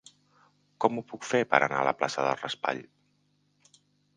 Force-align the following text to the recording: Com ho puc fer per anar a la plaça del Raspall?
Com 0.85 0.95
ho 0.95 1.03
puc 1.11 1.27
fer 1.33 1.41
per 1.51 1.59
anar 1.67 1.81
a 1.83 1.87
la 1.89 1.93
plaça 1.99 2.25
del 2.29 2.41
Raspall? 2.41 2.83